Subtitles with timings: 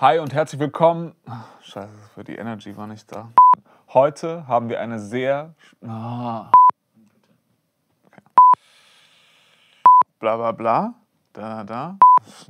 [0.00, 1.14] Hi und herzlich willkommen.
[1.60, 3.28] Scheiße, für die Energy war nicht da.
[3.92, 5.54] Heute haben wir eine sehr.
[5.86, 6.50] Ah.
[8.06, 8.22] Okay.
[10.18, 10.94] Bla bla bla.
[11.34, 11.98] Da, da.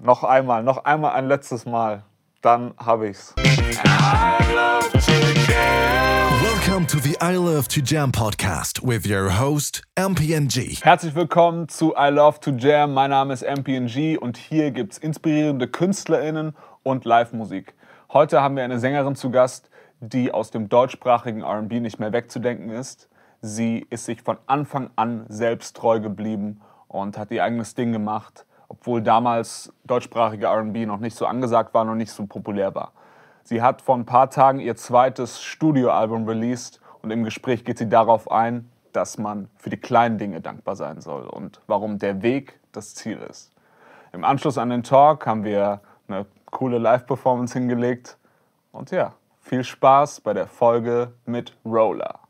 [0.01, 2.05] Noch einmal, noch einmal ein letztes Mal.
[2.41, 3.35] Dann habe ich's.
[6.71, 10.85] Welcome to the I Love to Jam podcast with your host, MPNG.
[10.85, 12.95] Herzlich willkommen zu I Love to Jam.
[12.95, 17.75] Mein Name ist MPNG und hier gibt's inspirierende KünstlerInnen und Live-Musik.
[18.13, 22.71] Heute haben wir eine Sängerin zu Gast, die aus dem deutschsprachigen RB nicht mehr wegzudenken
[22.71, 23.09] ist.
[23.43, 28.47] Sie ist sich von Anfang an selbst treu geblieben und hat ihr eigenes Ding gemacht,
[28.69, 32.93] obwohl damals deutschsprachige RB noch nicht so angesagt war und nicht so populär war.
[33.43, 37.89] Sie hat vor ein paar Tagen ihr zweites Studioalbum released und im Gespräch geht sie
[37.89, 42.61] darauf ein, dass man für die kleinen Dinge dankbar sein soll und warum der Weg
[42.73, 43.53] das Ziel ist.
[44.13, 48.17] Im Anschluss an den Talk haben wir eine coole Live-Performance hingelegt.
[48.73, 52.21] Und ja, viel Spaß bei der Folge mit Roller.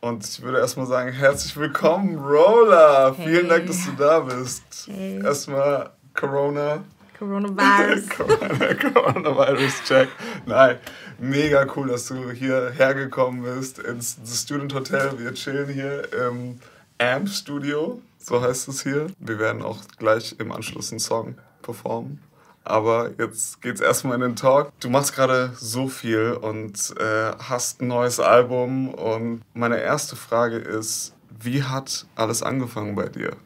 [0.00, 3.14] Und ich würde erstmal sagen, herzlich willkommen, Roller.
[3.16, 3.26] Hey.
[3.26, 4.88] Vielen Dank, dass du da bist.
[4.88, 5.22] Hey.
[5.22, 6.84] Erstmal Corona.
[7.18, 8.08] Coronavirus.
[8.94, 10.08] Coronavirus-Check.
[10.44, 10.76] Nein,
[11.18, 15.18] mega cool, dass du hier hergekommen bist ins Student Hotel.
[15.18, 16.60] Wir chillen hier im
[16.98, 19.06] Amp Studio so heißt es hier.
[19.20, 22.20] Wir werden auch gleich im Anschluss einen Song performen.
[22.64, 24.72] Aber jetzt geht's erstmal in den Talk.
[24.80, 28.92] Du machst gerade so viel und äh, hast ein neues Album.
[28.92, 33.36] Und meine erste Frage ist, wie hat alles angefangen bei dir?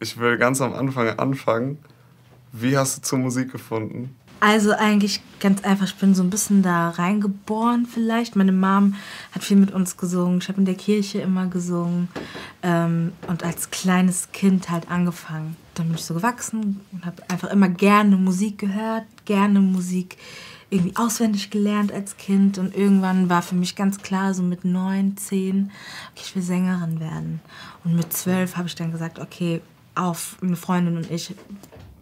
[0.00, 1.78] Ich will ganz am Anfang anfangen.
[2.52, 4.14] Wie hast du zur Musik gefunden?
[4.46, 8.36] Also eigentlich ganz einfach, ich bin so ein bisschen da reingeboren vielleicht.
[8.36, 8.94] Meine Mom
[9.32, 10.38] hat viel mit uns gesungen.
[10.38, 12.06] Ich habe in der Kirche immer gesungen
[12.62, 15.56] ähm, und als kleines Kind halt angefangen.
[15.74, 20.16] Dann bin ich so gewachsen und habe einfach immer gerne Musik gehört, gerne Musik
[20.70, 25.16] irgendwie auswendig gelernt als Kind und irgendwann war für mich ganz klar, so mit neun,
[25.16, 25.72] zehn,
[26.12, 27.40] okay, ich will Sängerin werden.
[27.82, 29.60] Und mit zwölf habe ich dann gesagt, okay,
[29.96, 31.34] auf eine Freundin und ich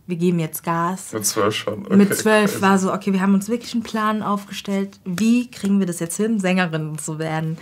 [0.06, 1.12] wir geben jetzt Gas.
[1.12, 1.86] Mit zwölf schon.
[1.86, 5.78] Okay, mit zwölf war so, okay, wir haben uns wirklich einen Plan aufgestellt, wie kriegen
[5.78, 7.56] wir das jetzt hin, Sängerin zu werden.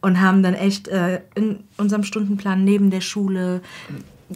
[0.00, 3.62] Und haben dann echt äh, in unserem Stundenplan neben der Schule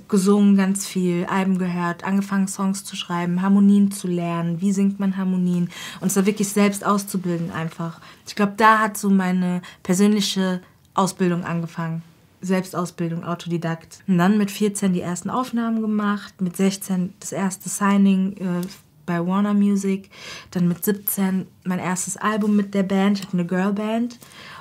[0.08, 5.16] gesungen ganz viel, Alben gehört, angefangen Songs zu schreiben, Harmonien zu lernen, wie singt man
[5.16, 8.00] Harmonien und es da wirklich selbst auszubilden einfach.
[8.26, 10.62] Ich glaube, da hat so meine persönliche
[10.94, 12.02] Ausbildung angefangen.
[12.42, 14.00] Selbstausbildung, Autodidakt.
[14.06, 18.66] Und dann mit 14 die ersten Aufnahmen gemacht, mit 16 das erste Signing äh,
[19.06, 20.10] bei Warner Music,
[20.50, 24.18] dann mit 17 mein erstes Album mit der Band, ich hatte eine Girlband.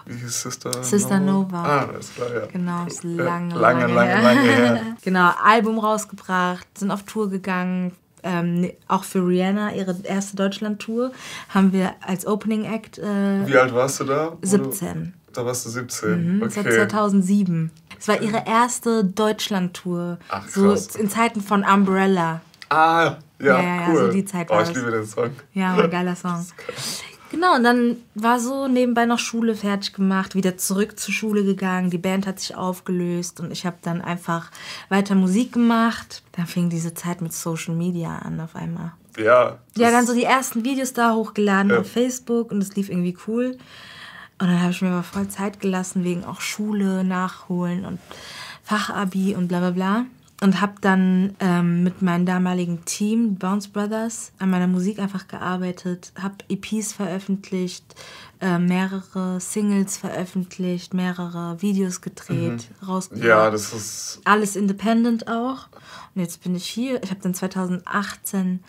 [0.07, 1.61] Sister Sister Nova?
[1.61, 1.63] Nova.
[1.63, 2.45] Ah, das ist klar, ja.
[2.47, 4.81] Genau, ist lange, lange, lange, lange, lange her.
[5.03, 7.91] genau, Album rausgebracht, sind auf Tour gegangen,
[8.23, 11.11] ähm, auch für Rihanna, ihre erste Deutschland-Tour,
[11.49, 12.97] haben wir als Opening Act.
[12.97, 14.37] Äh, Wie alt warst du da?
[14.41, 15.13] 17.
[15.33, 16.37] Da warst du 17.
[16.37, 16.63] Mhm, okay.
[16.63, 17.71] Das war 2007.
[17.99, 20.17] Es war ihre erste Deutschland-Tour.
[20.29, 20.93] Ach, krass.
[20.93, 22.41] So in Zeiten von Umbrella.
[22.69, 23.97] Ah, ja, ja, ja cool.
[23.97, 25.31] so die Zeit war oh, ich liebe den Song.
[25.53, 26.45] Ja, ein geiler Song.
[27.31, 31.89] Genau, und dann war so nebenbei noch Schule fertig gemacht, wieder zurück zur Schule gegangen.
[31.89, 34.51] Die Band hat sich aufgelöst und ich habe dann einfach
[34.89, 36.23] weiter Musik gemacht.
[36.33, 38.91] Dann fing diese Zeit mit Social Media an auf einmal.
[39.17, 39.59] Ja.
[39.77, 41.79] Ja, dann so die ersten Videos da hochgeladen ja.
[41.79, 43.57] auf Facebook und es lief irgendwie cool.
[44.41, 47.99] Und dann habe ich mir aber voll Zeit gelassen, wegen auch Schule nachholen und
[48.63, 50.05] Fachabi und bla bla bla.
[50.41, 56.11] Und habe dann ähm, mit meinem damaligen Team, Bounce Brothers, an meiner Musik einfach gearbeitet,
[56.19, 57.93] habe EPs veröffentlicht,
[58.41, 62.87] äh, mehrere Singles veröffentlicht, mehrere Videos gedreht, mhm.
[62.87, 63.27] rausgebracht.
[63.27, 64.21] Ja, das ist...
[64.25, 65.67] Alles independent auch.
[66.15, 67.03] Und jetzt bin ich hier.
[67.03, 68.63] Ich habe dann 2018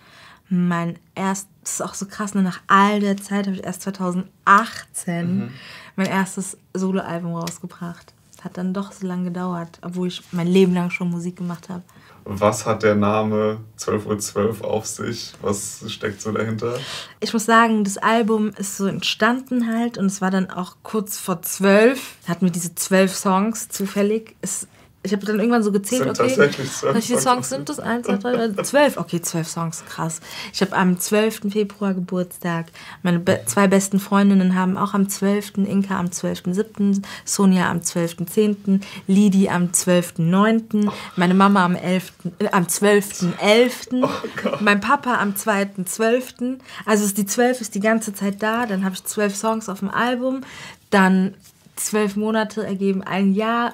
[0.53, 2.43] mein erst, das ist auch so krass, ne?
[2.43, 5.51] nach all der Zeit habe ich erst 2018 mhm.
[5.97, 8.13] mein erstes Soloalbum rausgebracht.
[8.43, 11.83] Hat dann doch so lange gedauert, obwohl ich mein Leben lang schon Musik gemacht habe.
[12.25, 15.33] Was hat der Name 12.12 Uhr .12 auf sich?
[15.43, 16.79] Was steckt so dahinter?
[17.21, 21.19] Ich muss sagen, das Album ist so entstanden halt und es war dann auch kurz
[21.19, 22.17] vor zwölf.
[22.29, 24.37] Hatten wir diese zwölf Songs zufällig.
[24.41, 24.67] Es
[25.05, 27.81] ich habe dann irgendwann so gezählt, sind okay, viele Songs sind das?
[27.81, 28.97] Eins, zwei, drei, zwölf.
[28.97, 30.21] Okay, zwölf Songs, krass.
[30.53, 31.41] Ich habe am 12.
[31.51, 32.67] Februar Geburtstag.
[33.03, 38.81] Meine be zwei besten Freundinnen haben auch am 12., Inka am 12.7., Sonja am 12.10.,
[39.09, 46.59] Lidi am 12.9., meine Mama am, 11., äh, am 12.11., oh mein Papa am 2.12.
[46.87, 48.67] Also ist die 12 ist die ganze Zeit da.
[48.67, 50.43] Dann habe ich zwölf Songs auf dem Album.
[50.91, 51.35] Dann
[51.75, 53.73] zwölf Monate ergeben ein Jahr.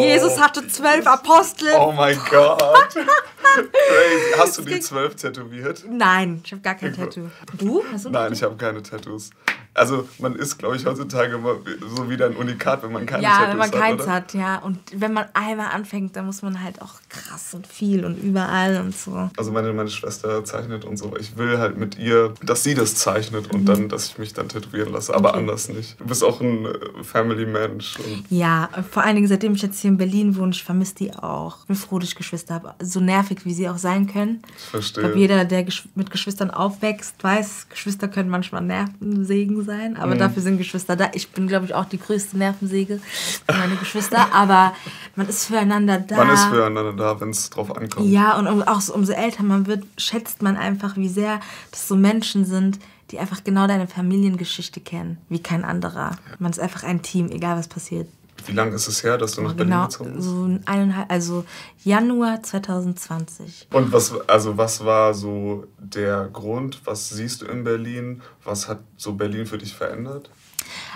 [0.00, 1.72] Jesus hatte zwölf Apostel.
[1.78, 2.62] Oh mein Gott.
[4.38, 5.84] hast du die zwölf tätowiert?
[5.88, 7.28] Nein, ich habe gar kein Tattoo.
[7.58, 7.82] Du?
[7.92, 9.30] Hast du Nein, ich habe keine Tattoos.
[9.74, 11.56] Also man ist, glaube ich, heutzutage immer
[11.96, 13.48] so wieder ein Unikat, wenn man keine ja, Tattoos hat.
[13.48, 14.58] Ja, wenn man keins hat, hat, ja.
[14.58, 18.80] Und wenn man einmal anfängt, dann muss man halt auch krass und viel und überall
[18.80, 19.30] und so.
[19.36, 21.16] Also meine, meine Schwester zeichnet und so.
[21.18, 23.66] Ich will halt mit ihr, dass sie das zeichnet und mhm.
[23.66, 25.14] dann, dass ich mich dann tätowieren lasse.
[25.14, 25.38] Aber okay.
[25.38, 25.98] anders nicht.
[25.98, 27.96] Du bist auch ein äh, Family-Mensch.
[28.28, 31.60] Ja, vor allen Dingen, seitdem ich jetzt hier in Berlin wohne, ich vermisse die auch.
[31.60, 32.74] Ich bin froh, dass ich Geschwister habe.
[32.82, 34.42] So nervig, wie sie auch sein können.
[34.56, 35.02] Ich verstehe.
[35.02, 40.18] Ich glaube, jeder, der mit Geschwistern aufwächst, weiß, Geschwister können manchmal Nervensägen sein, aber mhm.
[40.18, 41.10] dafür sind Geschwister da.
[41.14, 43.00] Ich bin, glaube ich, auch die größte Nervensäge
[43.46, 44.74] für meine Geschwister, aber
[45.16, 46.16] man ist füreinander da.
[46.16, 48.08] Man ist füreinander da, wenn es drauf ankommt.
[48.08, 51.40] Ja, und auch so, umso älter man wird, schätzt man einfach, wie sehr
[51.70, 52.78] das so Menschen sind,
[53.10, 56.16] die einfach genau deine Familiengeschichte kennen, wie kein anderer.
[56.38, 58.08] Man ist einfach ein Team, egal was passiert.
[58.46, 60.28] Wie lange ist es her, dass du nach Berlin genau, gezogen bist?
[60.28, 61.44] So eineinhalb, also
[61.84, 63.68] Januar 2020.
[63.72, 66.80] Und was, also was war so der Grund?
[66.84, 68.22] Was siehst du in Berlin?
[68.44, 70.30] Was hat so Berlin für dich verändert?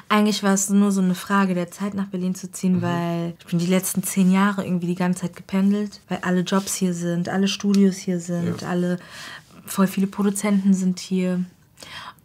[0.09, 2.83] Eigentlich war es nur so eine Frage der Zeit, nach Berlin zu ziehen, mhm.
[2.83, 6.75] weil ich bin die letzten zehn Jahre irgendwie die ganze Zeit gependelt, weil alle Jobs
[6.77, 8.69] hier sind, alle Studios hier sind, ja.
[8.69, 8.99] alle
[9.67, 11.45] voll viele Produzenten sind hier.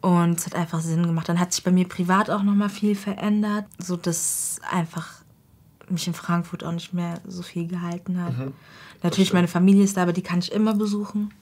[0.01, 1.29] Und es hat einfach Sinn gemacht.
[1.29, 5.21] Dann hat sich bei mir privat auch noch mal viel verändert, so dass einfach
[5.89, 8.37] mich in Frankfurt auch nicht mehr so viel gehalten hat.
[8.37, 8.53] Mhm.
[9.03, 11.33] Natürlich meine Familie ist da, aber die kann ich immer besuchen.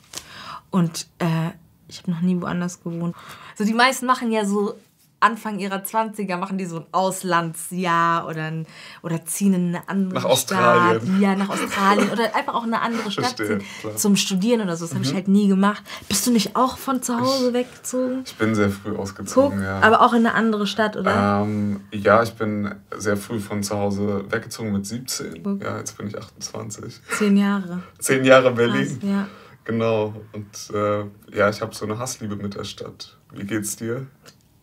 [0.72, 1.52] Und äh,
[1.88, 3.16] ich habe noch nie woanders gewohnt.
[3.58, 4.76] So die meisten machen ja so
[5.22, 8.66] Anfang ihrer 20er machen die so ein Auslandsjahr oder, ein,
[9.02, 11.02] oder ziehen in eine andere nach Australien.
[11.02, 11.20] Stadt.
[11.20, 13.60] Ja, nach Australien oder einfach auch in eine andere Stadt Verstehe,
[13.96, 14.86] zum Studieren oder so.
[14.86, 14.98] Das mhm.
[14.98, 15.84] habe ich halt nie gemacht.
[16.08, 18.24] Bist du nicht auch von zu Hause ich, weggezogen?
[18.26, 19.80] Ich bin sehr früh ausgezogen, Guck, ja.
[19.82, 21.42] Aber auch in eine andere Stadt, oder?
[21.44, 25.44] Ähm, ja, ich bin sehr früh von zu Hause weggezogen mit 17.
[25.44, 25.64] Guck.
[25.64, 27.02] Ja, jetzt bin ich 28.
[27.18, 27.84] Zehn Jahre.
[28.00, 29.00] Zehn Jahre Berlin.
[29.00, 29.28] Krass, ja.
[29.66, 30.16] Genau.
[30.34, 31.06] Und äh,
[31.38, 33.18] ja, ich habe so eine Hassliebe mit der Stadt.
[33.32, 34.08] Wie geht's dir?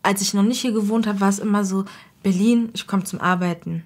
[0.07, 1.83] Als ich noch nicht hier gewohnt habe, war es immer so,
[2.23, 3.83] Berlin, ich komme zum Arbeiten.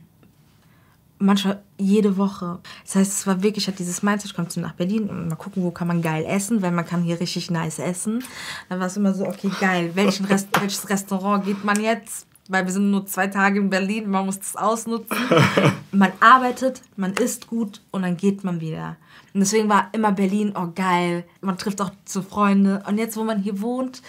[1.18, 2.60] Manchmal jede Woche.
[2.86, 5.36] Das heißt, es war wirklich, ich hatte dieses Mindset, ich komme nach Berlin und mal
[5.36, 8.24] gucken, wo kann man geil essen, weil man kann hier richtig nice essen.
[8.70, 12.28] Dann war es immer so, okay, geil, welchen Rest, welches Restaurant geht man jetzt?
[12.48, 15.18] Weil wir sind nur zwei Tage in Berlin, man muss das ausnutzen.
[15.94, 18.96] Man arbeitet, man isst gut und dann geht man wieder.
[19.34, 22.82] Und deswegen war immer Berlin, oh geil, man trifft auch so Freunde.
[22.88, 24.02] Und jetzt, wo man hier wohnt,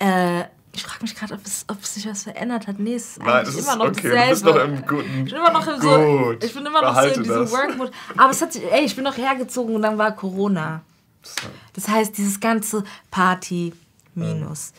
[0.00, 0.42] äh,
[0.80, 2.78] ich frage mich gerade, ob, ob sich was verändert hat.
[2.78, 4.10] Nee, es ist Nein, eigentlich immer noch okay.
[4.10, 4.24] dasselbe.
[4.24, 5.26] Du bist noch im guten.
[5.26, 7.90] Ich bin immer noch im so, ich bin immer noch so in diesem Workmode.
[8.16, 10.80] Aber es hat sich, ey, ich bin noch hergezogen und dann war Corona.
[11.74, 13.74] Das heißt, dieses ganze Party
[14.14, 14.72] minus,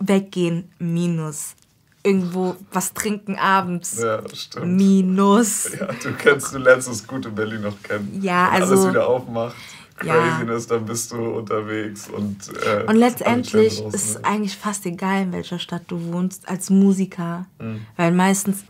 [0.00, 1.54] weggehen minus,
[2.02, 4.02] irgendwo was trinken abends.
[4.02, 4.66] Ja, stimmt.
[4.66, 5.70] Minus.
[5.72, 8.20] Ja, du kennst, du lernst das gute Berlin noch kennen.
[8.20, 8.74] Ja, also.
[8.74, 9.56] Alles wieder aufmacht.
[10.04, 10.76] Craziness, ja.
[10.76, 12.50] dann bist du unterwegs und.
[12.64, 17.46] Äh, und letztendlich ist es eigentlich fast egal, in welcher Stadt du wohnst, als Musiker.
[17.58, 17.80] Mhm.
[17.96, 18.64] Weil meistens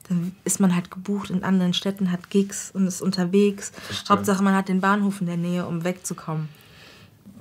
[0.44, 3.72] ist man halt gebucht in anderen Städten, hat Gigs und ist unterwegs.
[4.08, 6.48] Hauptsache, man hat den Bahnhof in der Nähe, um wegzukommen.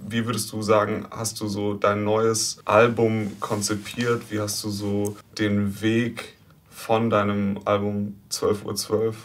[0.07, 4.23] Wie würdest du sagen, hast du so dein neues Album konzipiert?
[4.29, 6.35] Wie hast du so den Weg
[6.69, 9.15] von deinem Album 12.12 Uhr 12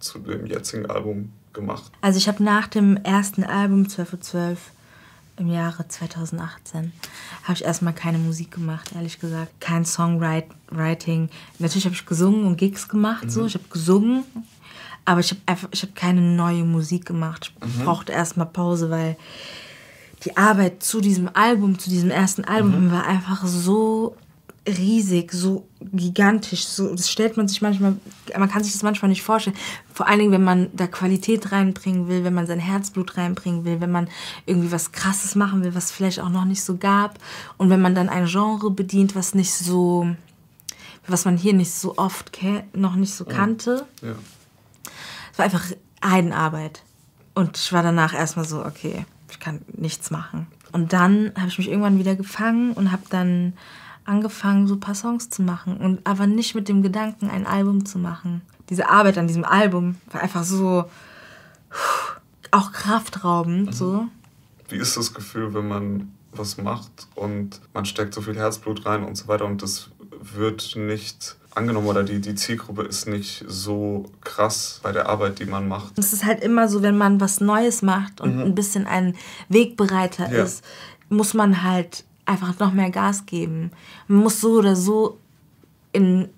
[0.00, 1.90] zu dem jetzigen Album gemacht?
[2.00, 4.58] Also ich habe nach dem ersten Album 12.12 12
[5.38, 6.92] im Jahre 2018
[7.44, 9.60] habe ich erstmal keine Musik gemacht, ehrlich gesagt.
[9.60, 11.30] Kein Songwriting.
[11.58, 13.30] Natürlich habe ich gesungen und Gigs gemacht, mhm.
[13.30, 13.46] so.
[13.46, 14.24] Ich habe gesungen,
[15.04, 17.52] aber ich habe einfach, ich habe keine neue Musik gemacht.
[17.64, 17.84] Ich mhm.
[17.84, 19.16] brauchte erstmal Pause, weil
[20.24, 22.92] die Arbeit zu diesem Album, zu diesem ersten Album mhm.
[22.92, 24.16] war einfach so
[24.66, 26.66] riesig, so gigantisch.
[26.66, 27.96] So, das stellt man sich manchmal,
[28.36, 29.56] man kann sich das manchmal nicht vorstellen.
[29.92, 33.80] Vor allen Dingen, wenn man da Qualität reinbringen will, wenn man sein Herzblut reinbringen will,
[33.80, 34.08] wenn man
[34.46, 37.18] irgendwie was Krasses machen will, was vielleicht auch noch nicht so gab.
[37.56, 40.08] Und wenn man dann ein Genre bedient, was nicht so,
[41.06, 42.38] was man hier nicht so oft
[42.74, 43.86] noch nicht so kannte.
[44.02, 44.14] Ja.
[45.32, 45.64] Es war einfach
[46.04, 46.82] Heidenarbeit.
[47.34, 50.48] Und ich war danach erstmal so, okay, ich kann nichts machen.
[50.72, 53.54] Und dann habe ich mich irgendwann wieder gefangen und habe dann
[54.08, 57.84] angefangen, so ein paar Songs zu machen und aber nicht mit dem Gedanken, ein Album
[57.84, 58.42] zu machen.
[58.70, 60.84] Diese Arbeit an diesem Album war einfach so
[62.50, 63.66] auch kraftraubend.
[63.66, 63.72] Mhm.
[63.72, 64.06] So.
[64.68, 69.02] Wie ist das Gefühl, wenn man was macht und man steckt so viel Herzblut rein
[69.04, 74.10] und so weiter und das wird nicht angenommen oder die, die Zielgruppe ist nicht so
[74.22, 75.98] krass bei der Arbeit, die man macht.
[75.98, 78.42] Es ist halt immer so, wenn man was Neues macht und mhm.
[78.42, 79.16] ein bisschen ein
[79.48, 80.44] Wegbereiter ja.
[80.44, 80.64] ist,
[81.08, 83.70] muss man halt einfach noch mehr Gas geben.
[84.06, 85.18] Man muss so oder so
[85.92, 86.28] in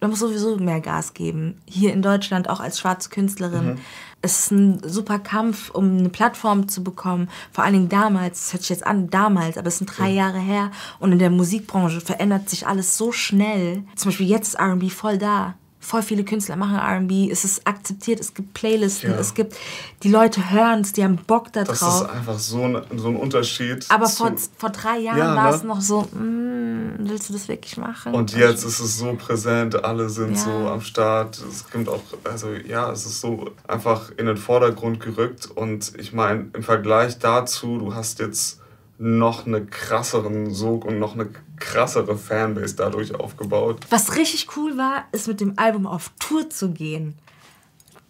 [0.00, 1.58] man muss sowieso mehr Gas geben.
[1.64, 3.78] Hier in Deutschland, auch als schwarze Künstlerin, mhm.
[4.20, 7.30] es ist ein super Kampf, um eine Plattform zu bekommen.
[7.52, 10.40] Vor allen Dingen damals, das hört sich jetzt an, damals, aber es sind drei Jahre
[10.40, 10.70] her.
[10.98, 13.82] Und in der Musikbranche verändert sich alles so schnell.
[13.96, 18.18] Zum Beispiel jetzt ist RB voll da voll viele Künstler machen R&B, es ist akzeptiert,
[18.18, 19.18] es gibt Playlisten, ja.
[19.18, 19.54] es gibt,
[20.02, 21.78] die Leute hören es, die haben Bock da drauf.
[21.78, 23.84] Das ist einfach so ein, so ein Unterschied.
[23.90, 25.56] Aber vor, vor drei Jahren ja, war ne?
[25.56, 28.14] es noch so, mm, willst du das wirklich machen?
[28.14, 30.42] Und jetzt ist es so präsent, alle sind ja.
[30.42, 35.00] so am Start, es gibt auch, also ja, es ist so einfach in den Vordergrund
[35.00, 38.60] gerückt und ich meine, im Vergleich dazu, du hast jetzt
[38.96, 43.84] noch einen krasseren Sog und noch eine krassere Fanbase dadurch aufgebaut.
[43.90, 47.16] Was richtig cool war, ist mit dem Album auf Tour zu gehen.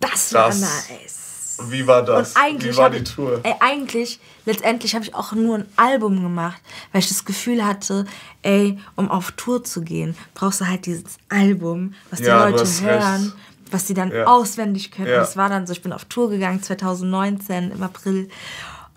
[0.00, 1.58] Das war das, nice.
[1.68, 2.34] Wie war das?
[2.34, 3.40] wie war die Tour?
[3.42, 6.60] Ey, eigentlich, letztendlich habe ich auch nur ein Album gemacht,
[6.92, 8.06] weil ich das Gefühl hatte,
[8.42, 12.64] ey, um auf Tour zu gehen, brauchst du halt dieses Album, was die ja, Leute
[12.82, 13.22] hören.
[13.22, 13.34] Recht.
[13.70, 14.26] Was die dann ja.
[14.26, 15.08] auswendig können.
[15.08, 15.16] Ja.
[15.16, 18.28] Das war dann so, ich bin auf Tour gegangen 2019 im April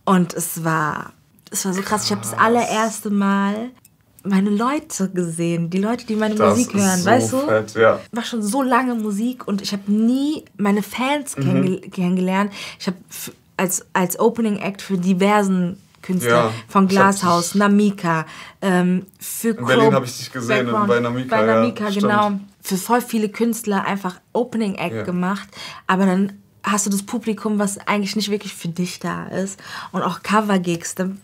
[0.04, 1.14] und es war
[1.52, 2.06] es war so krass.
[2.06, 3.72] Ich habe das allererste Mal
[4.24, 7.38] meine Leute gesehen, die Leute, die meine das Musik hören, so weißt du?
[7.40, 8.00] Fett, ja.
[8.12, 11.42] War schon so lange Musik und ich habe nie meine Fans mhm.
[11.44, 12.52] kenn kennengelernt.
[12.80, 12.98] Ich habe
[13.58, 18.26] als, als Opening Act für diversen Künstler ja, von Glashaus, Namika,
[18.62, 21.36] ähm, für In Berlin habe ich dich gesehen Background, bei Namika.
[21.36, 22.40] Bei Namika, ja, genau.
[22.62, 25.04] Für voll viele Künstler einfach Opening Act ja.
[25.04, 25.48] gemacht,
[25.88, 26.34] aber dann
[26.64, 29.60] hast du das Publikum, was eigentlich nicht wirklich für dich da ist
[29.92, 31.20] und auch Cover-Gigs, dann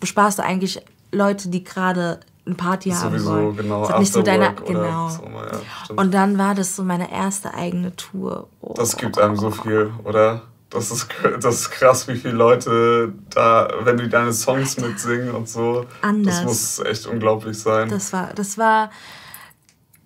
[0.00, 0.80] besparst du eigentlich
[1.12, 3.56] Leute, die gerade eine Party haben Sowieso, wollen.
[3.56, 3.86] genau.
[3.86, 5.08] Das nicht so deine, genau.
[5.08, 8.48] So, ja, und dann war das so meine erste eigene Tour.
[8.60, 8.72] Oh.
[8.74, 10.42] Das gibt einem so viel, oder?
[10.70, 11.08] Das ist,
[11.40, 15.86] das ist krass, wie viele Leute da, wenn die deine Songs mitsingen und so.
[16.02, 16.36] Anders.
[16.36, 17.88] Das muss echt unglaublich sein.
[17.88, 18.90] Das war, das war,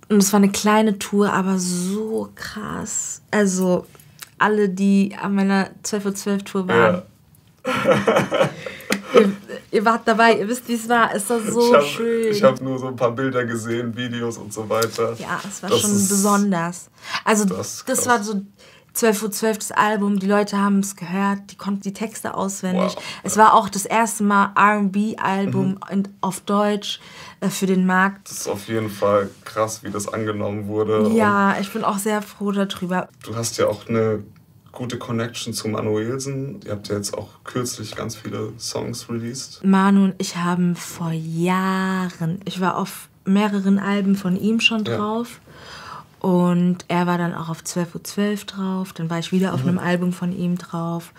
[0.09, 3.23] und es war eine kleine Tour, aber so krass.
[3.32, 3.87] Also
[4.38, 7.02] alle, die an meiner 12 Uhr 12 Tour waren.
[7.64, 8.50] Ja.
[9.14, 9.32] ihr,
[9.72, 11.14] ihr, wart dabei, ihr wisst, wie es war.
[11.14, 12.30] Es war so ich hab, schön.
[12.30, 15.14] Ich habe nur so ein paar Bilder gesehen, Videos und so weiter.
[15.18, 16.90] Ja, es war das schon besonders.
[17.24, 18.42] Also, das, das war so
[18.94, 22.94] 12 Uhr 12 das Album, die Leute haben es gehört, die konnten die Texte auswendig.
[22.94, 23.02] Wow.
[23.22, 26.04] Es war auch das erste Mal RB-Album mhm.
[26.20, 27.00] auf Deutsch
[27.40, 28.28] äh, für den Markt.
[28.28, 31.10] Das ist auf jeden Fall krass, wie das angenommen wurde.
[31.14, 33.08] Ja, ich bin auch sehr froh darüber.
[33.24, 34.22] Du hast ja auch eine
[34.72, 36.60] gute Connection zu Manuelsen.
[36.64, 39.62] Ihr habt ja jetzt auch kürzlich ganz viele Songs released.
[39.64, 45.40] Manu und ich haben vor Jahren, ich war auf mehreren Alben von ihm schon drauf.
[45.44, 46.28] Ja.
[46.28, 48.92] Und er war dann auch auf 12.12 Uhr 12 drauf.
[48.92, 49.70] Dann war ich wieder auf mhm.
[49.70, 51.12] einem Album von ihm drauf.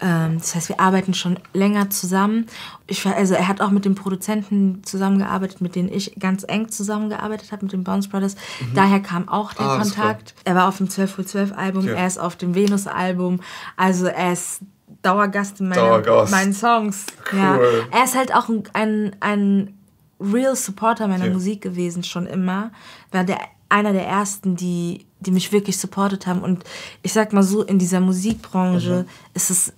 [0.00, 2.46] Ähm, das heißt, wir arbeiten schon länger zusammen.
[2.86, 7.52] Ich, also er hat auch mit den Produzenten zusammengearbeitet, mit denen ich ganz eng zusammengearbeitet
[7.52, 8.34] habe, mit den Bounce Brothers.
[8.34, 8.74] Mhm.
[8.74, 10.34] Daher kam auch der ah, Kontakt.
[10.44, 11.94] Er war auf dem 12 Uhr 12 Album, ja.
[11.94, 13.40] er ist auf dem Venus Album.
[13.76, 14.60] Also er ist
[15.02, 16.32] Dauergast in meine, Dauergast.
[16.32, 17.06] meinen Songs.
[17.32, 17.38] Cool.
[17.38, 17.58] Ja.
[17.90, 19.74] Er ist halt auch ein, ein, ein
[20.20, 21.32] real Supporter meiner ja.
[21.32, 22.70] Musik gewesen, schon immer.
[23.12, 23.38] War der
[23.68, 26.40] einer der ersten, die, die mich wirklich supportet haben.
[26.40, 26.64] Und
[27.02, 29.08] ich sag mal so, in dieser Musikbranche mhm.
[29.34, 29.72] ist es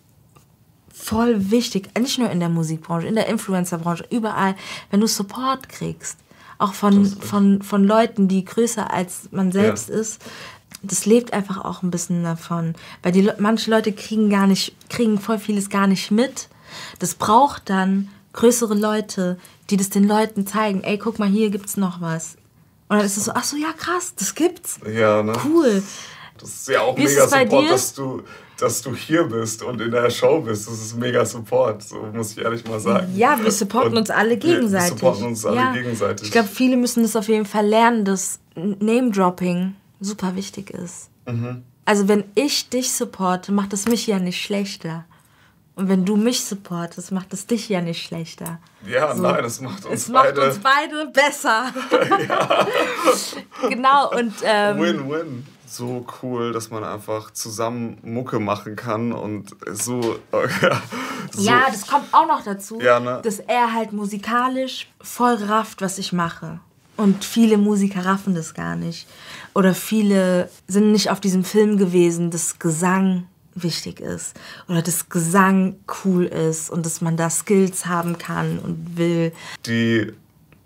[0.99, 4.55] voll wichtig, nicht nur in der Musikbranche, in der Influencerbranche, überall,
[4.91, 6.19] wenn du Support kriegst,
[6.59, 9.95] auch von, von, von Leuten, die größer als man selbst ja.
[9.97, 10.21] ist,
[10.83, 12.75] das lebt einfach auch ein bisschen davon.
[13.03, 16.49] Weil die, manche Leute kriegen gar nicht, kriegen voll vieles gar nicht mit.
[16.99, 19.39] Das braucht dann größere Leute,
[19.71, 20.83] die das den Leuten zeigen.
[20.85, 22.37] Ey, guck mal, hier gibt's noch was.
[22.89, 24.79] Und dann ist es so, ach so, ja krass, das gibt's.
[24.91, 25.35] Ja, ne?
[25.45, 25.83] Cool.
[26.39, 28.23] Das ist ja auch Wie mega Support, dass du
[28.59, 30.67] dass du hier bist und in der Show bist.
[30.67, 33.17] Das ist mega Support, so muss ich ehrlich mal sagen.
[33.17, 34.91] Ja, wir supporten und uns alle gegenseitig.
[34.91, 35.73] Wir supporten uns alle ja.
[35.73, 36.27] gegenseitig.
[36.27, 41.09] Ich glaube, viele müssen das auf jeden Fall lernen, dass Name-Dropping super wichtig ist.
[41.27, 41.63] Mhm.
[41.85, 45.05] Also wenn ich dich supporte, macht es mich ja nicht schlechter.
[45.77, 48.59] Und wenn du mich supportest, macht es dich ja nicht schlechter.
[48.85, 49.23] Ja, so.
[49.23, 50.41] nein, das macht uns es beide.
[50.41, 51.73] Es macht uns beide besser.
[52.29, 52.67] ja.
[53.69, 54.35] genau, und.
[54.43, 60.19] Ähm, Win-win so cool, dass man einfach zusammen Mucke machen kann und so.
[60.33, 60.83] ja,
[61.31, 61.43] so.
[61.43, 63.21] ja, das kommt auch noch dazu, ja, ne?
[63.23, 66.61] dass er halt musikalisch voll rafft, was ich mache.
[66.97, 69.07] Und viele Musiker raffen das gar nicht.
[69.55, 74.35] Oder viele sind nicht auf diesem Film gewesen, dass Gesang wichtig ist.
[74.69, 79.33] Oder dass Gesang cool ist und dass man da Skills haben kann und will.
[79.67, 80.13] Die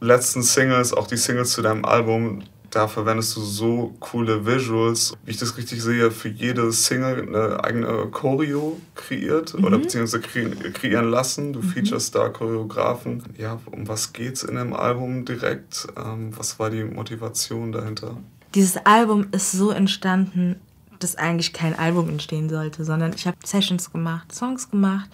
[0.01, 2.43] letzten Singles, auch die Singles zu deinem Album,
[2.73, 5.13] da verwendest du so coole Visuals.
[5.25, 9.65] Wie ich das richtig sehe, für jede Single eine eigene Choreo kreiert mhm.
[9.65, 11.53] oder beziehungsweise kreieren lassen.
[11.53, 11.69] Du mhm.
[11.69, 13.23] featurest da Choreografen.
[13.37, 15.87] Ja, um was geht's in dem Album direkt?
[15.97, 18.17] Ähm, was war die Motivation dahinter?
[18.55, 20.57] Dieses Album ist so entstanden,
[20.99, 25.11] dass eigentlich kein Album entstehen sollte, sondern ich habe Sessions gemacht, Songs gemacht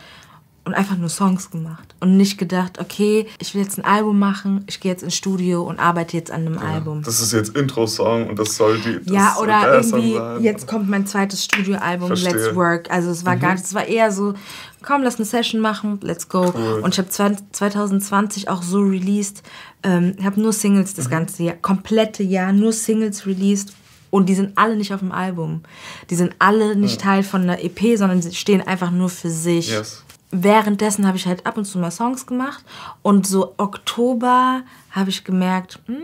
[0.68, 4.64] und einfach nur Songs gemacht und nicht gedacht, okay, ich will jetzt ein Album machen,
[4.66, 7.02] ich gehe jetzt ins Studio und arbeite jetzt an einem ja, Album.
[7.02, 9.10] Das ist jetzt Intro-Song und das soll die.
[9.10, 10.42] Ja, oder irgendwie, sein.
[10.42, 12.90] jetzt kommt mein zweites Studioalbum, Let's Work.
[12.90, 13.40] Also es war mhm.
[13.40, 14.34] gar nicht, es war eher so,
[14.82, 16.52] komm, lass eine Session machen, let's go.
[16.54, 16.80] Cool.
[16.82, 19.42] Und ich habe 2020 auch so released,
[19.82, 21.12] ähm, habe nur Singles das mhm.
[21.12, 23.72] ganze Jahr, komplette Jahr, nur Singles released
[24.10, 25.62] und die sind alle nicht auf dem Album.
[26.10, 27.06] Die sind alle nicht ja.
[27.06, 29.70] Teil von einer EP, sondern sie stehen einfach nur für sich.
[29.70, 32.64] Yes währenddessen habe ich halt ab und zu mal Songs gemacht
[33.02, 36.02] und so Oktober habe ich gemerkt, mh, hm,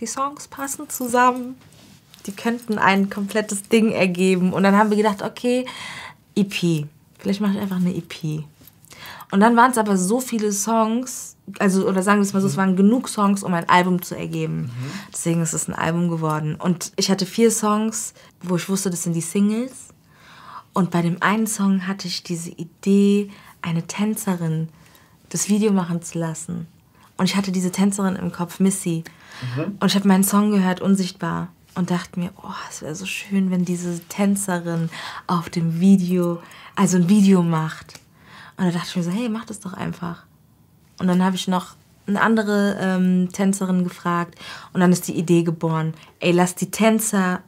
[0.00, 1.56] die Songs passen zusammen,
[2.26, 5.66] die könnten ein komplettes Ding ergeben und dann haben wir gedacht, okay,
[6.34, 6.86] EP,
[7.18, 8.44] vielleicht mache ich einfach eine EP.
[9.30, 12.46] Und dann waren es aber so viele Songs, also oder sagen wir es mal so,
[12.46, 14.62] es waren genug Songs, um ein Album zu ergeben.
[14.62, 14.90] Mhm.
[15.12, 16.54] Deswegen ist es ein Album geworden.
[16.54, 19.93] Und ich hatte vier Songs, wo ich wusste, das sind die Singles.
[20.74, 23.30] Und bei dem einen Song hatte ich diese Idee,
[23.62, 24.68] eine Tänzerin
[25.30, 26.66] das Video machen zu lassen.
[27.16, 29.04] Und ich hatte diese Tänzerin im Kopf, Missy.
[29.56, 29.78] Mhm.
[29.80, 31.48] Und ich habe meinen Song gehört, Unsichtbar.
[31.76, 34.90] Und dachte mir, oh, es wäre so schön, wenn diese Tänzerin
[35.26, 36.40] auf dem Video,
[36.76, 37.98] also ein Video macht.
[38.56, 40.24] Und da dachte ich mir so, hey, mach das doch einfach.
[41.00, 41.74] Und dann habe ich noch
[42.06, 44.38] eine andere ähm, Tänzerin gefragt.
[44.72, 47.42] Und dann ist die Idee geboren, ey, lass die Tänzer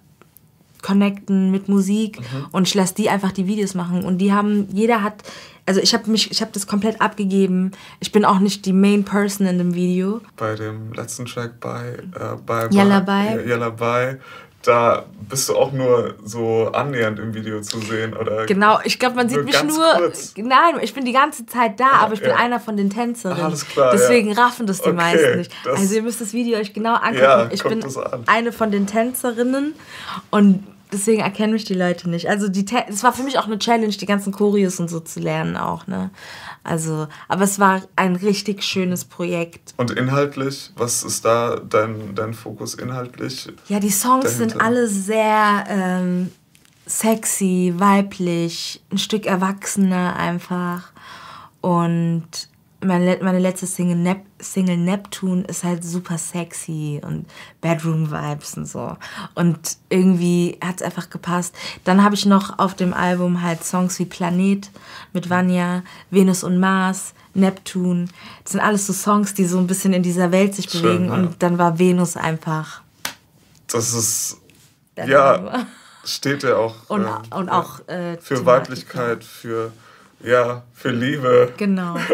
[0.87, 2.47] connecten mit Musik mhm.
[2.53, 5.25] und ich lasse die einfach die Videos machen und die haben jeder hat
[5.67, 7.73] also ich habe mich ich habe das komplett abgegeben.
[7.99, 10.21] Ich bin auch nicht die Main Person in dem Video.
[10.37, 14.21] Bei dem letzten Track bei äh, bei Bye
[14.67, 19.17] da bist du auch nur so annähernd im Video zu sehen oder genau ich glaube
[19.17, 20.35] man sieht mich nur kurz.
[20.37, 22.37] nein ich bin die ganze Zeit da aber ich bin ja.
[22.37, 24.43] einer von den Tänzerinnen alles klar deswegen ja.
[24.43, 27.49] raffen das die okay, meisten nicht also ihr müsst das Video euch genau angucken ja,
[27.51, 28.25] ich bin an.
[28.27, 29.75] eine von den Tänzerinnen
[30.31, 32.29] und deswegen erkennen mich die Leute nicht.
[32.29, 35.21] Also die es war für mich auch eine Challenge, die ganzen Choreos und so zu
[35.21, 36.11] lernen auch, ne?
[36.63, 39.75] Also, aber es war ein richtig schönes Projekt.
[39.77, 43.49] Und inhaltlich, was ist da dein, dein Fokus inhaltlich?
[43.69, 44.51] Ja, die Songs dahinter?
[44.51, 46.33] sind alle sehr ähm,
[46.87, 50.93] sexy, weiblich, ein Stück erwachsener einfach.
[51.61, 52.29] Und
[52.85, 57.27] meine, meine letzte Single, Nep Single Neptune ist halt super sexy und
[57.61, 58.97] Bedroom-Vibes und so.
[59.35, 61.55] Und irgendwie hat es einfach gepasst.
[61.85, 64.71] Dann habe ich noch auf dem Album halt Songs wie Planet
[65.15, 68.09] mit Vanya, Venus und Mars, Neptune.
[68.43, 71.07] Das sind alles so Songs, die so ein bisschen in dieser Welt sich Schön, bewegen.
[71.07, 71.15] Ja.
[71.15, 72.83] Und dann war Venus einfach.
[73.69, 74.39] Das ist.
[74.97, 75.67] Ja,
[76.05, 76.75] steht ja auch.
[76.89, 77.87] Und, äh, und auch.
[77.89, 79.73] Äh, für Weiblichkeit, für
[80.23, 81.53] ja, für Liebe.
[81.57, 81.97] Genau.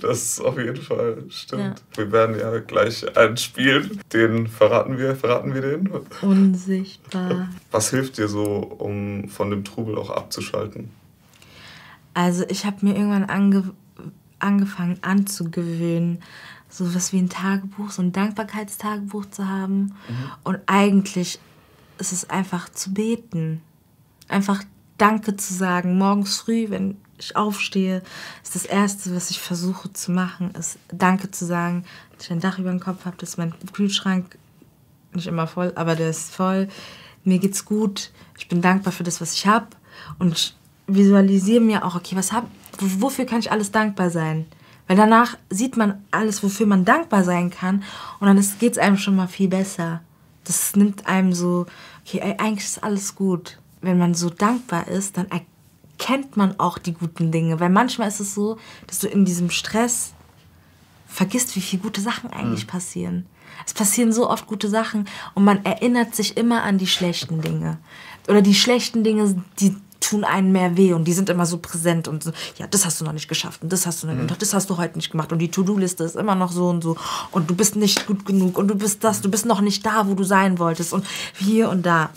[0.00, 1.62] Das auf jeden Fall stimmt.
[1.62, 1.96] Ja.
[1.96, 4.00] Wir werden ja gleich einen spielen.
[4.12, 5.14] Den verraten wir.
[5.14, 5.88] Verraten wir den?
[6.20, 7.48] Unsichtbar.
[7.70, 10.90] Was hilft dir so, um von dem Trubel auch abzuschalten?
[12.12, 13.72] Also ich habe mir irgendwann ange
[14.40, 16.22] angefangen anzugewöhnen,
[16.68, 19.78] so was wie ein Tagebuch, so ein Dankbarkeitstagebuch zu haben.
[19.78, 19.94] Mhm.
[20.42, 21.38] Und eigentlich
[21.98, 23.62] ist es einfach zu beten.
[24.28, 24.62] Einfach
[24.98, 25.96] Danke zu sagen.
[25.96, 28.02] Morgens früh, wenn ich aufstehe,
[28.42, 31.84] ist das Erste, was ich versuche zu machen, ist Danke zu sagen,
[32.16, 34.38] dass ich ein Dach über dem Kopf habe, dass mein Kühlschrank
[35.12, 36.68] nicht immer voll, aber der ist voll.
[37.24, 38.10] Mir geht's gut.
[38.38, 39.68] Ich bin dankbar für das, was ich habe
[40.18, 40.56] und ich
[40.86, 42.46] visualisiere mir auch, okay, was hab,
[42.78, 44.46] wofür kann ich alles dankbar sein?
[44.86, 47.82] Weil danach sieht man alles, wofür man dankbar sein kann
[48.20, 50.00] und dann geht es einem schon mal viel besser.
[50.44, 51.66] Das nimmt einem so,
[52.06, 56.94] okay, eigentlich ist alles gut wenn man so dankbar ist, dann erkennt man auch die
[56.94, 57.60] guten Dinge.
[57.60, 60.12] Weil manchmal ist es so, dass du in diesem Stress
[61.06, 62.70] vergisst, wie viele gute Sachen eigentlich mhm.
[62.70, 63.26] passieren.
[63.66, 67.78] Es passieren so oft gute Sachen und man erinnert sich immer an die schlechten Dinge.
[68.28, 72.08] Oder die schlechten Dinge, die tun einen mehr weh und die sind immer so präsent
[72.08, 74.28] und so, ja, das hast du noch nicht geschafft und das hast du noch mhm.
[74.38, 76.96] das hast du heute nicht gemacht und die To-Do-Liste ist immer noch so und so
[77.32, 80.06] und du bist nicht gut genug und du bist das, du bist noch nicht da,
[80.06, 82.10] wo du sein wolltest und hier und da.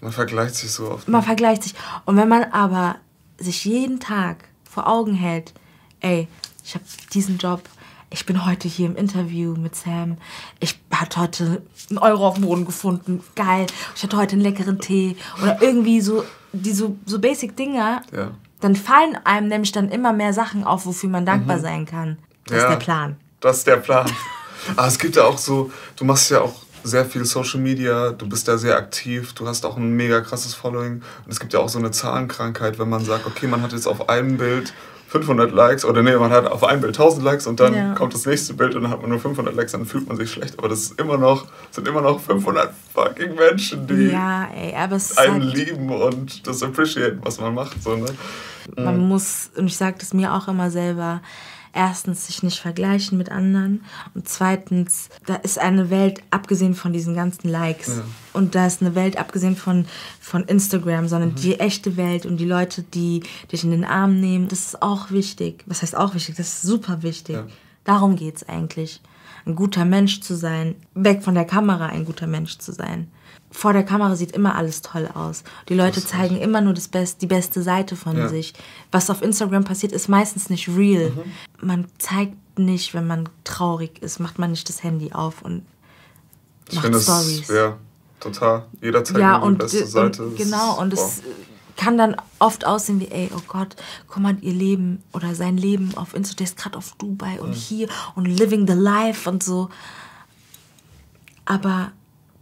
[0.00, 1.08] Man vergleicht sich so oft.
[1.08, 1.74] Man vergleicht sich.
[2.04, 2.96] Und wenn man aber
[3.38, 5.52] sich jeden Tag vor Augen hält,
[6.00, 6.28] ey,
[6.64, 7.62] ich habe diesen Job,
[8.10, 10.16] ich bin heute hier im Interview mit Sam,
[10.60, 14.78] ich hatte heute einen Euro auf dem Boden gefunden, geil, ich hatte heute einen leckeren
[14.78, 18.30] Tee oder irgendwie so, die so, so basic Dinger, ja.
[18.60, 21.62] dann fallen einem nämlich dann immer mehr Sachen auf, wofür man dankbar mhm.
[21.62, 22.18] sein kann.
[22.46, 23.16] Das ja, ist der Plan.
[23.40, 24.10] Das ist der Plan.
[24.76, 26.54] Aber es gibt ja auch so, du machst ja auch
[26.88, 30.54] sehr viel Social Media, du bist da sehr aktiv, du hast auch ein mega krasses
[30.54, 30.94] Following.
[31.24, 33.86] Und es gibt ja auch so eine Zahlenkrankheit, wenn man sagt, okay, man hat jetzt
[33.86, 34.72] auf einem Bild
[35.08, 37.94] 500 Likes oder nee, man hat auf ein Bild 1000 Likes und dann Ja.
[37.94, 40.30] kommt das nächste Bild und dann hat man nur 500 Likes, dann fühlt man sich
[40.30, 40.58] schlecht.
[40.58, 45.42] Aber das ist immer noch, sind immer noch 500 fucking Menschen, die Ja, ey, einen
[45.44, 47.82] halt, lieben und das appreciaten, was man macht.
[47.82, 48.06] So, ne?
[48.76, 51.22] man muss, und ich sage das mir auch immer selber,
[51.72, 57.14] erstens sich nicht vergleichen mit anderen und zweitens, da ist eine Welt abgesehen von diesen
[57.14, 58.02] ganzen Likes
[58.32, 59.86] und da ist eine Welt abgesehen von,
[60.20, 64.48] von Instagram, sondern die echte Welt und die Leute, die dich in den Arm nehmen,
[64.48, 65.64] das ist auch wichtig.
[65.66, 66.36] Was heißt auch wichtig?
[66.36, 67.36] Das ist super wichtig.
[67.36, 67.46] Ja.
[67.84, 69.00] Darum geht es eigentlich.
[69.46, 73.10] Ein guter Mensch zu sein, weg von der Kamera ein guter Mensch zu sein.
[73.50, 75.42] Vor der Kamera sieht immer alles toll aus.
[75.68, 78.28] Die Leute zeigen immer nur das Best, die beste Seite von Ja.
[78.28, 78.52] sich.
[78.92, 81.12] Was auf Instagram passiert, ist meistens nicht real.
[81.60, 85.64] Man zeigt nicht, wenn man traurig ist, macht man nicht das Handy auf und
[86.68, 87.48] Ich macht finde es, Stories.
[87.48, 87.76] ja,
[88.20, 88.66] total.
[88.82, 90.30] Jeder zeigt Ja, nur und, die beste und Seite.
[90.30, 91.22] Das genau, und es
[91.76, 93.76] kann dann oft aussehen wie, ey, oh Gott,
[94.08, 97.54] guck mal, ihr Leben oder sein Leben auf Insta, der ist gerade auf Dubai und
[97.54, 99.70] hier und living the life und so.
[101.44, 101.92] Aber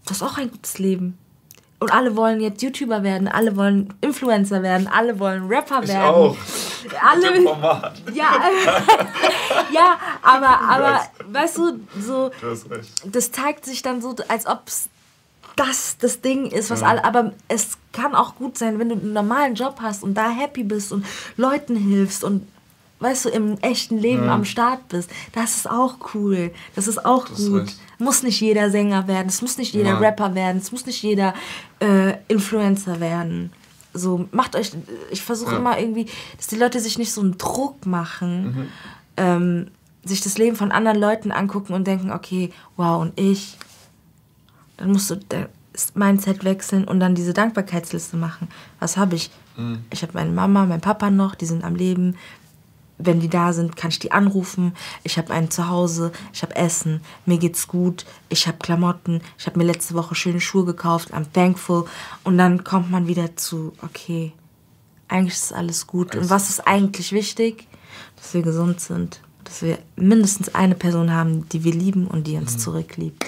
[0.07, 1.19] das ist auch ein gutes Leben.
[1.79, 6.15] Und alle wollen jetzt YouTuber werden, alle wollen Influencer werden, alle wollen Rapper Ich werden.
[6.15, 6.37] auch.
[7.03, 8.03] Alle, Format.
[8.15, 8.25] ja,
[9.75, 12.91] ja, aber, aber weißt du, so, Du hast recht.
[13.05, 14.89] das zeigt sich dann so, als ob es
[15.57, 17.05] das das Ding ist, was alle.
[17.05, 20.65] Aber es kann auch gut sein, wenn du einen normalen Job hast und da happy
[20.65, 21.05] bist und
[21.37, 22.47] Leuten hilfst und
[23.01, 25.11] weißt du, im echten Leben am Start bist.
[25.33, 26.53] Das ist auch cool.
[26.75, 27.63] Das ist auch hast gut.
[27.63, 27.77] recht.
[27.99, 30.03] Muss nicht jeder Sänger werden, es muss nicht jeder Nein.
[30.05, 31.33] Rapper werden, es muss nicht jeder
[31.81, 33.53] äh, Influencer werden.
[33.95, 34.73] So, macht euch,
[35.11, 35.59] ich versuche Ja.
[35.59, 36.07] immer irgendwie,
[36.37, 38.69] dass die Leute sich nicht so einen Druck machen,
[39.17, 39.69] ähm,
[40.05, 43.57] sich das Leben von anderen Leuten angucken und denken, okay, wow, und ich,
[44.77, 45.17] dann musst du
[45.73, 48.49] das Mindset wechseln und dann diese Dankbarkeitsliste machen.
[48.81, 49.31] Was habe ich?
[49.91, 52.17] Ich habe meine Mama, mein Papa noch, die sind am Leben.
[52.99, 54.75] Wenn die da sind, kann ich die anrufen.
[55.03, 59.59] Ich habe ein Zuhause, ich habe Essen, mir geht's gut, ich habe Klamotten, ich habe
[59.59, 61.85] mir letzte Woche schöne Schuhe gekauft, I'm thankful.
[62.25, 64.33] Und dann kommt man wieder zu, okay,
[65.09, 66.17] eigentlich ist alles gut.
[66.17, 67.67] Und was ist eigentlich wichtig?
[68.17, 69.21] Dass wir gesund sind.
[69.45, 73.27] Dass wir mindestens eine Person haben, die wir lieben und die uns zurückliebt.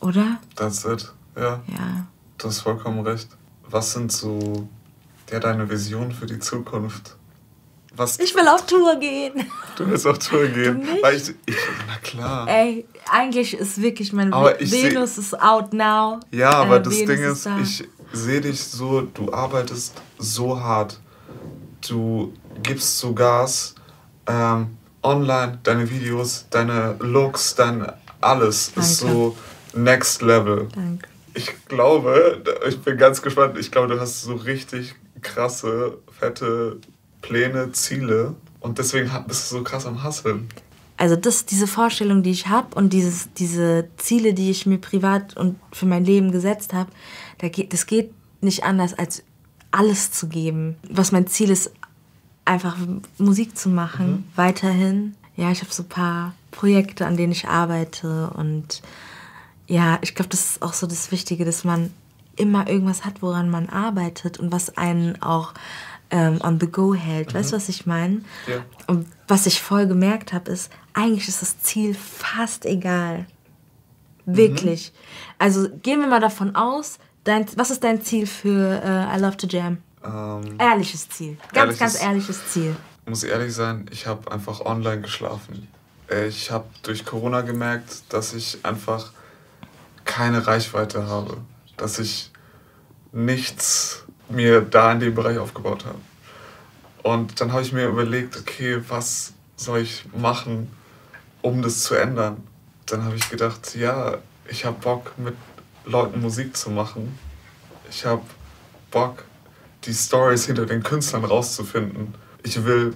[0.00, 0.38] Oder?
[0.54, 1.12] That's it.
[1.34, 2.06] Ja, Ja.
[2.38, 3.28] du hast vollkommen recht.
[3.68, 4.68] Was sind so
[5.30, 7.16] ja, deine Visionen für die Zukunft?
[7.96, 9.32] Was, Ich will auf Tour gehen.
[9.76, 10.80] du willst auf Tour gehen.
[10.80, 11.02] Du nicht?
[11.02, 12.48] Weil ich, ich, na klar.
[12.48, 16.18] Ey, eigentlich ist wirklich mein Aber Venus ist out now.
[16.30, 17.58] Ja, aber Äh, das Venus Ding ist, da.
[17.60, 20.98] ich sehe dich so, du arbeitest so hart.
[21.86, 23.74] Du gibst so Gas.
[24.26, 27.84] Ähm, online, deine Videos, deine Looks, dein
[28.20, 29.14] alles ist Danke.
[29.14, 29.36] so
[29.74, 30.68] next level.
[30.74, 31.08] Danke.
[31.34, 36.76] Ich glaube, ich bin ganz gespannt, ich glaube, du hast so richtig krasse, fette
[37.22, 38.34] Pläne, Ziele.
[38.60, 40.48] Und deswegen bist du so krass am Hasseln.
[40.96, 45.36] Also das, diese Vorstellung, die ich habe und dieses, diese Ziele, die ich mir privat
[45.36, 46.90] und für mein Leben gesetzt habe,
[47.38, 49.24] da geht, das geht nicht anders, als
[49.70, 50.76] alles zu geben.
[50.88, 51.72] Was mein Ziel ist,
[52.44, 52.76] einfach
[53.18, 55.16] Musik zu machen, weiterhin.
[55.36, 58.82] Ja, ich habe so ein paar Projekte, an denen ich arbeite und
[59.66, 61.90] ja, ich glaube, das ist auch so das Wichtige, dass man
[62.36, 65.54] immer irgendwas hat, woran man arbeitet und was einen auch
[66.12, 67.34] ähm, on the go hält.
[67.34, 68.20] Weißt du, was ich meine?
[68.46, 68.64] Ja.
[68.86, 73.26] Und was ich voll gemerkt habe, ist, eigentlich ist das Ziel fast egal.
[74.24, 74.92] Wirklich.
[75.38, 79.36] Also gehen wir mal davon aus, dein, was ist dein Ziel für äh, I Love
[79.36, 79.78] to Jam?
[80.04, 81.36] Ähm, Ehrliches Ziel.
[81.52, 82.76] Ganz, Ehrliches- ganz ehrliches Ziel.
[83.06, 85.66] muss ehrlich sein, ich habe einfach online geschlafen.
[86.08, 89.12] Äh, Ich habe durch Corona gemerkt, dass ich einfach
[90.04, 91.38] keine Reichweite habe.
[91.76, 92.30] Dass ich
[93.12, 95.98] nichts mir da in dem Bereich aufgebaut habe.
[97.02, 100.70] Und dann habe ich mir überlegt, okay, was soll ich machen,
[101.40, 102.42] um das zu ändern?
[102.86, 104.18] Dann habe ich gedacht, ja,
[104.48, 105.34] ich habe Bock, mit
[105.84, 107.18] Leuten Musik zu machen.
[107.90, 108.22] Ich habe
[108.90, 109.24] Bock,
[109.84, 112.14] die Stories hinter den Künstlern rauszufinden.
[112.42, 112.94] Ich will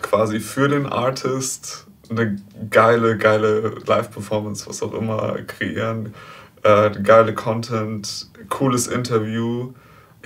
[0.00, 2.36] quasi für den Artist eine
[2.70, 6.14] geile, geile Live-Performance, was auch immer, kreieren.
[6.62, 9.72] Äh, geile Content, cooles Interview.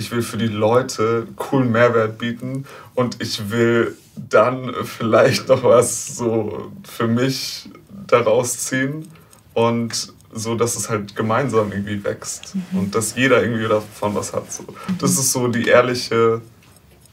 [0.00, 6.16] Ich will für die Leute coolen Mehrwert bieten und ich will dann vielleicht noch was
[6.16, 7.68] so für mich
[8.06, 9.06] daraus ziehen
[9.52, 14.50] und so, dass es halt gemeinsam irgendwie wächst und dass jeder irgendwie davon was hat.
[14.50, 14.64] So.
[14.98, 16.40] Das ist so die ehrliche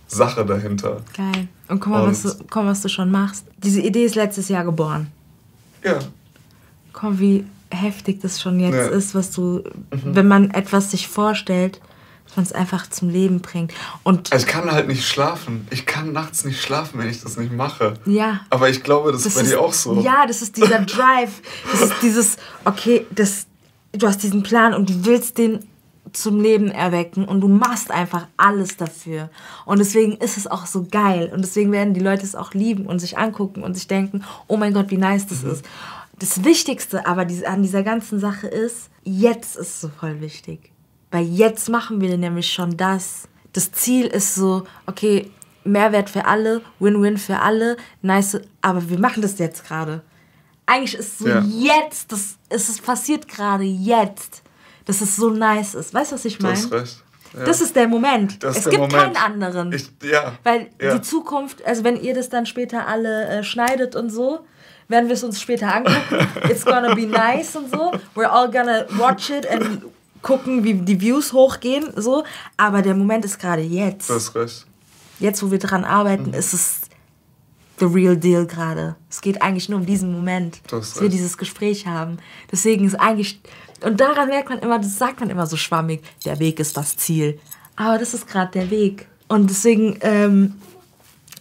[0.07, 1.01] Sache dahinter.
[1.15, 1.49] Geil.
[1.67, 3.43] Und guck mal, was du, Und- guck mal, was du schon machst.
[3.57, 5.07] Diese Idee ist letztes Jahr geboren.
[5.83, 5.99] Ja,
[7.03, 8.87] mal, wie heftig das schon jetzt Ja.
[8.87, 11.81] ist, was du, wenn man etwas sich vorstellt,
[12.35, 13.73] man es einfach zum Leben bringt.
[14.03, 15.67] Und ich kann halt nicht schlafen.
[15.69, 17.95] Ich kann nachts nicht schlafen, wenn ich das nicht mache.
[18.05, 18.41] Ja.
[18.49, 20.01] Aber ich glaube, das, ist bei dir auch so.
[20.01, 21.41] Ja, das ist dieser Drive.
[21.71, 23.47] Das ist dieses, okay, das,
[23.91, 25.65] du hast diesen Plan und du willst den
[26.13, 29.29] zum Leben erwecken und du machst einfach alles dafür.
[29.65, 31.31] Und deswegen ist es auch so geil.
[31.33, 34.57] Und deswegen werden die Leute es auch lieben und sich angucken und sich denken, oh
[34.57, 35.65] mein Gott, wie nice das ist.
[36.19, 40.71] Das Wichtigste aber an dieser ganzen Sache ist, jetzt ist es so voll wichtig.
[41.11, 43.27] Weil jetzt machen wir nämlich schon das.
[43.53, 45.31] Das Ziel ist so, okay,
[45.63, 50.01] Mehrwert für alle, Win-Win für alle, nice, aber wir machen das jetzt gerade.
[50.65, 51.41] Eigentlich ist es so Ja.
[51.41, 54.43] jetzt, das, es ist passiert gerade jetzt,
[54.85, 55.93] dass es so nice ist.
[55.93, 56.59] Weißt du, was ich meine?
[56.59, 57.43] Ja.
[57.45, 58.41] Das ist der Moment.
[58.43, 59.15] Das es der gibt Moment.
[59.15, 59.71] keinen anderen.
[59.73, 60.37] Ich, ja.
[60.43, 60.95] Weil ja.
[60.95, 64.39] die Zukunft, also wenn ihr das dann später alle äh, schneidet und so,
[64.87, 66.27] werden wir es uns später angucken.
[66.49, 67.91] It's gonna be nice und so.
[68.15, 69.83] We're all gonna watch it and
[70.21, 72.23] gucken, wie die Views hochgehen, so.
[72.57, 74.09] Aber der Moment ist gerade jetzt.
[74.09, 74.65] Du hast recht.
[75.19, 76.81] Jetzt, wo wir dran arbeiten, ist es
[77.79, 78.95] the real deal gerade.
[79.09, 82.17] Es geht eigentlich nur um diesen Moment, Du hast dass wir dieses Gespräch haben.
[82.51, 83.41] Deswegen ist eigentlich,
[83.83, 86.97] und daran merkt man immer, das sagt man immer so schwammig, der Weg ist das
[86.97, 87.39] Ziel.
[87.75, 89.07] Aber das ist gerade der Weg.
[89.27, 90.55] Und deswegen ähm,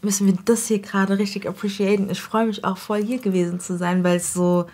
[0.02, 2.10] müssen wir das hier gerade richtig appreciaten.
[2.10, 4.66] Ich freue mich auch voll hier gewesen zu sein, weil es so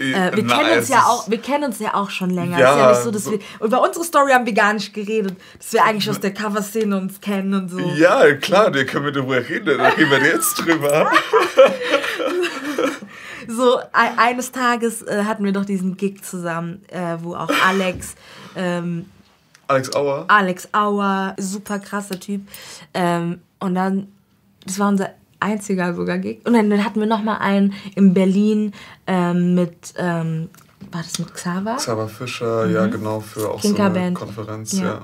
[0.00, 2.58] äh, wir, Na, kennen uns ja auch, wir kennen uns ja auch schon länger.
[2.58, 3.40] Ja, ja nicht so, dass so- wir.
[3.60, 5.36] Über unsere Story haben wir gar nicht geredet.
[5.58, 7.78] Dass wir eigentlich aus der Cover-Szene uns kennen und so.
[7.78, 9.78] Ja, klar, da können wir drüber reden.
[9.78, 11.10] Da reden wir jetzt drüber.
[13.48, 18.14] So, e eines Tages äh, hatten wir doch diesen Gig zusammen, äh, wo auch Alex,
[18.54, 19.06] ähm,
[19.66, 20.24] Alex Auer.
[20.28, 22.42] Alex Auer, super krasser Typ.
[22.94, 24.08] Ähm, und dann,
[24.64, 25.10] das war unser
[25.40, 26.40] einziger sogar Gig.
[26.46, 28.72] Und dann hatten wir nochmal einen in Berlin
[29.06, 30.48] ähm, mit, ähm,
[30.92, 31.76] war das mit Xaver?
[31.76, 34.14] Xaver Fischer, ja genau, für auch so eine Kinkerband.
[34.16, 34.84] Konferenz, Ja.
[34.84, 35.02] ja.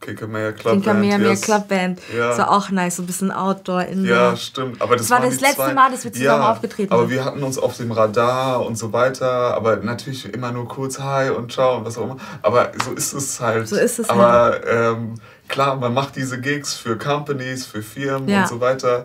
[0.00, 1.42] Kinkermeyer Club Kinker mehr, mehr yes.
[1.42, 2.00] Clubband.
[2.16, 2.28] Ja.
[2.28, 4.08] Das war auch nice, so ein bisschen Outdoor, Indoor.
[4.16, 4.80] Ja, stimmt.
[4.80, 7.10] Aber das, Das war das letzte zwei, Mal, dass wir zusammen ja, aufgetreten Aber sind.
[7.10, 9.30] wir hatten uns auf dem Radar und so weiter.
[9.54, 12.16] Aber natürlich immer nur kurz Hi und Ciao und was auch immer.
[12.40, 13.68] Aber so ist es halt.
[13.68, 15.16] So ist es Aber ähm,
[15.48, 18.40] klar, man macht diese Gigs für Companies, für Firmen Ja.
[18.42, 19.04] und so weiter.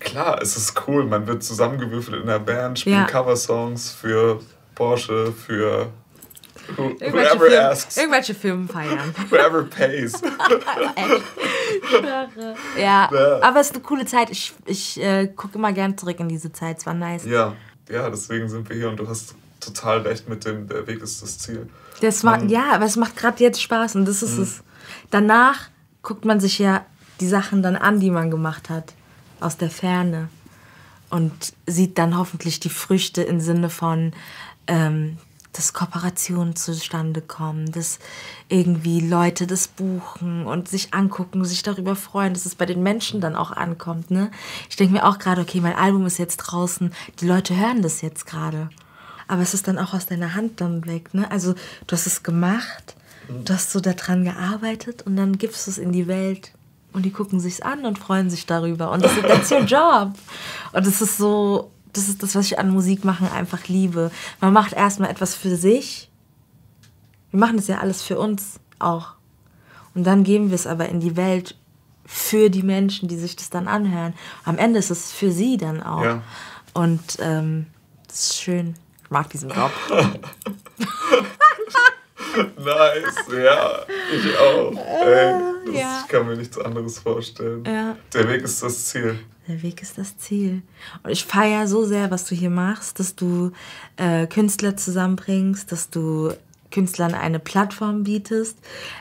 [0.00, 1.04] Klar, es ist cool.
[1.04, 3.04] Man wird zusammengewürfelt in der Band, spielt Ja.
[3.06, 4.40] Coversongs für
[4.74, 5.90] Porsche, für
[6.76, 9.14] who- Irgendwelche, whoever Firmen, asks, irgendwelche Firmen feiern.
[9.30, 10.12] whoever pays.
[12.78, 13.40] ja, Ja.
[13.42, 14.30] aber es ist eine coole Zeit.
[14.30, 16.78] Ich, ich äh, gucke immer gern zurück in diese Zeit.
[16.78, 17.24] Es war nice.
[17.24, 17.54] Ja,
[17.90, 21.22] ja, deswegen sind wir hier und du hast total recht mit dem, der Weg ist
[21.22, 21.68] das Ziel.
[22.00, 24.62] Das macht, ja, aber es macht gerade jetzt Spaß und das ist es.
[25.10, 25.68] Danach
[26.02, 26.84] guckt man sich ja
[27.20, 28.92] die Sachen dann an, die man gemacht hat,
[29.40, 30.28] aus der Ferne
[31.10, 34.12] und sieht dann hoffentlich die Früchte im Sinne von,
[34.66, 35.18] ähm,
[35.52, 37.98] dass Kooperationen zustande kommen, dass
[38.48, 43.20] irgendwie Leute das buchen und sich angucken, sich darüber freuen, dass es bei den Menschen
[43.20, 44.10] dann auch ankommt.
[44.10, 44.30] Ne?
[44.68, 48.02] Ich denke mir auch gerade, okay, mein Album ist jetzt draußen, die Leute hören das
[48.02, 48.68] jetzt gerade.
[49.26, 51.12] Aber es ist dann auch aus deiner Hand dann weg.
[51.12, 51.30] Ne?
[51.30, 51.54] Also
[51.86, 52.94] du hast es gemacht,
[53.44, 56.52] du hast so daran gearbeitet und dann gibst du es in die Welt.
[56.98, 58.90] Und die gucken sich's an und freuen sich darüber.
[58.90, 60.14] Und das ist that's your job.
[60.72, 64.10] Und das ist so, das ist das, was ich an Musik machen einfach liebe.
[64.40, 66.10] Man macht erstmal etwas für sich.
[67.30, 69.12] Wir machen das ja alles für uns auch.
[69.94, 71.56] Und dann geben wir es aber in die Welt
[72.04, 74.12] für die Menschen, die sich das dann anhören.
[74.44, 76.02] Am Ende ist es für sie dann auch.
[76.02, 76.22] Ja.
[76.74, 77.66] Und ähm,
[78.08, 78.74] das ist schön.
[79.04, 79.70] Ich mag diesen Job.
[82.58, 83.80] Nice, ja,
[84.14, 84.72] ich auch.
[84.72, 85.34] Ey,
[85.66, 86.00] das, ja.
[86.02, 87.64] Ich kann mir nichts anderes vorstellen.
[87.66, 87.96] Ja.
[88.12, 89.18] Der Weg ist das Ziel.
[89.46, 90.62] Der Weg ist das Ziel.
[91.02, 93.52] Und ich feiere so sehr, was du hier machst, dass du
[93.96, 96.32] äh, Künstler zusammenbringst, dass du
[96.70, 98.58] Künstlern eine Plattform bietest,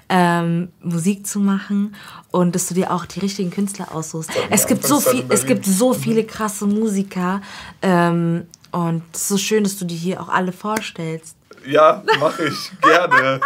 [0.09, 1.95] ähm, Musik zu machen
[2.31, 4.29] und dass du dir auch die richtigen Künstler aussuchst.
[4.49, 7.41] Es gibt so viel, es gibt so viele krasse Musiker
[7.81, 11.35] ähm, und es ist so schön, dass du die hier auch alle vorstellst.
[11.65, 13.39] Ja, mache ich gerne.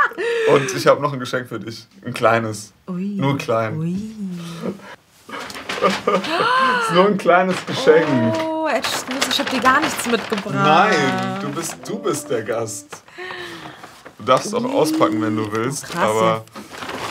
[0.54, 1.88] Und ich habe noch ein Geschenk für dich.
[2.06, 2.74] Ein kleines.
[2.88, 3.16] Ui.
[3.16, 3.78] Nur klein.
[3.80, 3.96] Ui.
[6.82, 8.08] ist nur ein kleines Geschenk.
[8.38, 10.54] Oh, ich, ich habe dir gar nichts mitgebracht.
[10.54, 13.04] Nein, du bist, du bist der Gast.
[14.18, 15.90] Du darfst auch auspacken, wenn du willst.
[15.90, 16.46] Krass, aber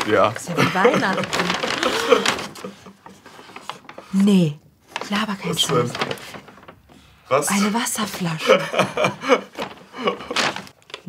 [0.09, 0.29] ja.
[0.29, 1.27] ist ja wie Weihnachten.
[4.13, 4.59] Nee,
[5.09, 5.91] laber kein Was Scheiß.
[7.29, 7.49] Was?
[7.49, 8.61] Eine Wasserflasche.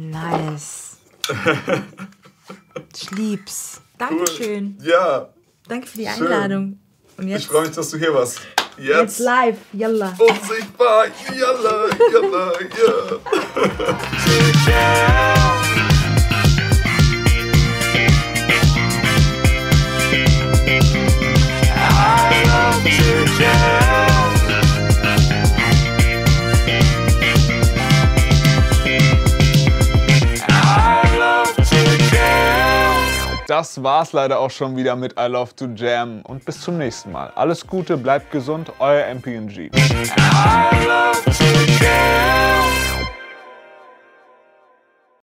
[0.09, 0.97] nice.
[2.95, 3.81] Ich lieb's.
[3.97, 4.77] Dankeschön.
[4.81, 5.29] Ja,
[5.67, 6.27] Danke für die Schön.
[6.27, 6.79] Einladung.
[7.17, 8.39] Und ich jetzt, freue mich, dass du hier warst.
[8.77, 9.19] jetzt Jetzt.
[9.19, 9.57] live.
[9.73, 10.13] Yalla.
[10.17, 11.05] Unsichtbar.
[11.33, 12.53] Yalla, yalla,
[14.67, 15.35] ja.
[33.51, 37.11] das war's leider auch schon wieder mit I Love to Jam und bis zum nächsten
[37.11, 37.33] Mal.
[37.35, 39.69] Alles Gute, bleibt gesund, euer MPNG.